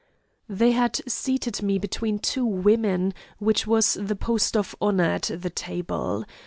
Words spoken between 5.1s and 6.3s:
the table.